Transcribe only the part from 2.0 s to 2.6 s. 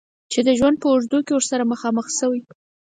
شوی.